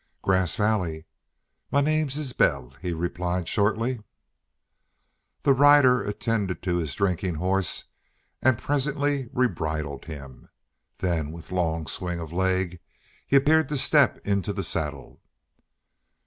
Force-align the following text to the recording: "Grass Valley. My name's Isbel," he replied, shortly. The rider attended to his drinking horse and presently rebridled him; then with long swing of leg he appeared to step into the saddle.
"Grass 0.23 0.55
Valley. 0.55 1.05
My 1.69 1.79
name's 1.79 2.17
Isbel," 2.17 2.71
he 2.81 2.91
replied, 2.91 3.47
shortly. 3.47 4.01
The 5.43 5.53
rider 5.53 6.01
attended 6.01 6.63
to 6.63 6.77
his 6.77 6.95
drinking 6.95 7.35
horse 7.35 7.83
and 8.41 8.57
presently 8.57 9.27
rebridled 9.31 10.05
him; 10.05 10.49
then 10.97 11.31
with 11.31 11.51
long 11.51 11.85
swing 11.85 12.19
of 12.19 12.33
leg 12.33 12.79
he 13.27 13.35
appeared 13.35 13.69
to 13.69 13.77
step 13.77 14.17
into 14.25 14.51
the 14.51 14.63
saddle. 14.63 15.21